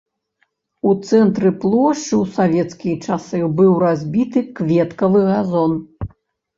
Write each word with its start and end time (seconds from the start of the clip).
У 0.91 0.93
цэнтры 1.09 1.51
плошчы 1.65 2.15
ў 2.23 2.33
савецкія 2.39 2.95
часы 3.05 3.39
быў 3.63 3.71
разбіты 3.87 4.39
кветкавы 4.61 5.19
газон. 5.33 5.83